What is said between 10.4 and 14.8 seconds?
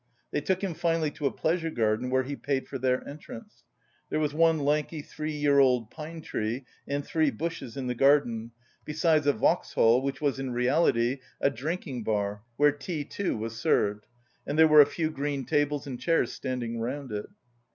reality a drinking bar where tea too was served, and there